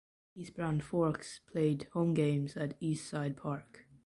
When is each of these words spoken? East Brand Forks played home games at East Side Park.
East 0.33 0.55
Brand 0.55 0.81
Forks 0.83 1.41
played 1.45 1.87
home 1.93 2.15
games 2.15 2.57
at 2.57 2.75
East 2.79 3.07
Side 3.07 3.37
Park. 3.37 3.85